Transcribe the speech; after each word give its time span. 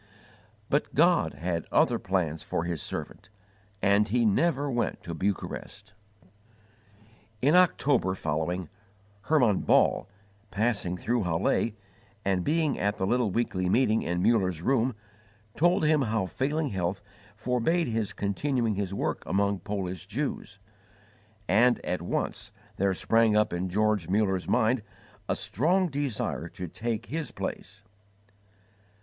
But 0.67 0.95
God 0.95 1.35
had 1.35 1.67
other 1.71 1.99
plans 1.99 2.41
for 2.41 2.63
His 2.63 2.81
servant, 2.81 3.29
and 3.83 4.07
he 4.07 4.25
never 4.25 4.67
went 4.67 5.03
to 5.03 5.13
Bucharest. 5.13 5.93
In 7.39 7.55
October 7.55 8.15
following, 8.15 8.67
Hermann 9.25 9.59
Ball, 9.59 10.09
passing 10.49 10.97
through 10.97 11.21
Halle, 11.25 11.75
and 12.25 12.43
being 12.43 12.79
at 12.79 12.97
the 12.97 13.05
little 13.05 13.29
weekly 13.29 13.69
meeting 13.69 14.01
in 14.01 14.23
Muller's 14.23 14.63
room, 14.63 14.95
told 15.55 15.85
him 15.85 16.01
how 16.01 16.25
failing 16.25 16.69
health 16.69 17.03
forbade 17.35 17.87
his 17.87 18.11
continuing 18.11 18.73
his 18.73 18.95
work 18.95 19.21
among 19.27 19.59
Polish 19.59 20.07
Jews; 20.07 20.57
and 21.47 21.79
at 21.85 22.01
once 22.01 22.51
there 22.77 22.95
sprang 22.95 23.35
up 23.35 23.53
in 23.53 23.69
George 23.69 24.09
Muller's 24.09 24.47
mind 24.49 24.81
a 25.29 25.35
strong 25.35 25.89
desire 25.89 26.47
to 26.47 26.67
take 26.67 27.05
his 27.05 27.29
place. 27.31 27.83